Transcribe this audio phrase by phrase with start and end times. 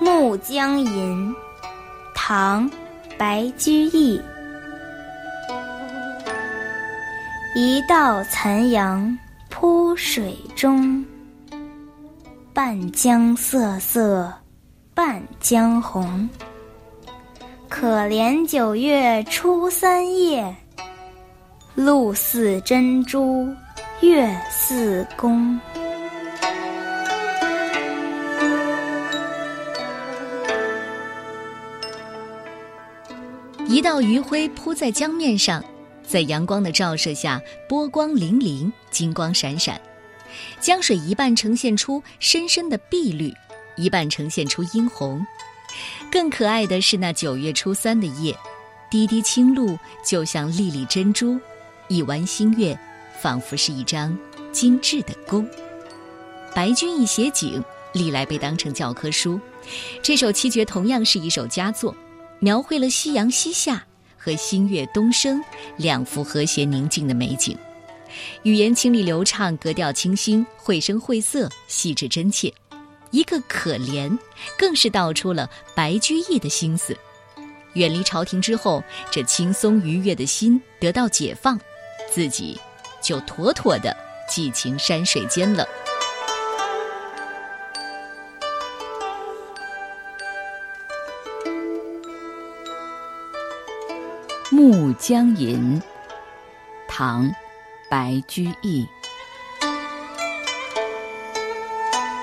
[0.00, 1.28] 暮江吟》
[2.14, 2.68] 唐·
[3.18, 4.18] 白居易。
[7.54, 9.18] 一道残阳
[9.50, 11.04] 铺水中，
[12.54, 14.32] 半江瑟瑟
[14.94, 16.26] 半江红。
[17.68, 20.56] 可怜九月初三夜，
[21.74, 23.46] 露似真珠
[24.00, 25.60] 月似弓。
[33.70, 35.64] 一道余晖铺在江面上，
[36.04, 39.80] 在阳光的照射下，波光粼粼，金光闪闪。
[40.60, 43.32] 江水一半呈现出深深的碧绿，
[43.76, 45.24] 一半呈现出殷红。
[46.10, 48.36] 更可爱的是那九月初三的夜，
[48.90, 51.38] 滴滴清露就像粒粒珍珠，
[51.86, 52.76] 一弯新月
[53.22, 54.18] 仿佛是一张
[54.50, 55.48] 精致的弓。
[56.52, 59.38] 白居易写景历来被当成教科书，
[60.02, 61.94] 这首七绝同样是一首佳作。
[62.40, 65.42] 描绘了夕阳西下和新月东升
[65.76, 67.56] 两幅和谐宁静的美景，
[68.42, 72.52] 语言清丽流畅，格调清新，绘声绘色，细致真切。
[73.10, 74.16] 一个可怜，
[74.58, 76.96] 更是道出了白居易的心思。
[77.74, 81.58] 远离朝廷之后，这轻松愉悦的心得到解放，
[82.10, 82.58] 自己
[83.02, 83.96] 就妥妥的
[84.28, 85.64] 寄情山水间了。
[94.52, 95.80] 《暮江吟》
[96.88, 97.24] 唐·
[97.88, 98.84] 白居易。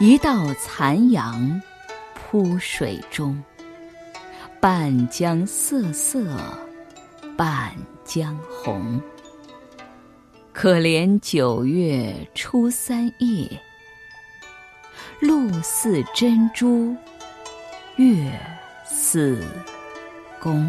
[0.00, 1.62] 一道残阳
[2.14, 3.40] 铺水中，
[4.58, 6.36] 半江瑟瑟
[7.36, 7.72] 半
[8.04, 9.00] 江红。
[10.52, 13.48] 可怜九月初三夜，
[15.20, 16.96] 露似真珠
[17.94, 18.28] 月
[18.84, 19.40] 似
[20.40, 20.68] 弓。